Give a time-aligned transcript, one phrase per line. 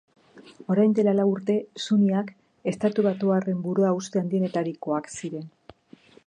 [0.75, 2.31] Orain dela lau urte, suniak
[2.71, 5.47] estatubatuarren buruhauste handienetarikoak ziren.